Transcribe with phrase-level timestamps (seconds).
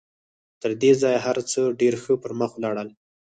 [0.61, 2.89] تر دې ځايه هر څه ډېر ښه پر مخ ولاړل.